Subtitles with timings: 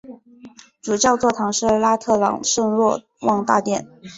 [0.81, 3.87] 主教座堂是拉特朗圣若望大殿。